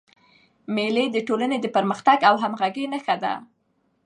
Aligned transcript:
مېلې 0.75 1.05
د 1.11 1.17
ټولني 1.27 1.57
د 1.61 1.65
پرمختګ 1.75 2.19
او 2.29 2.35
همږغۍ 2.43 2.85
نخښه 2.91 3.15
ده. 3.23 3.33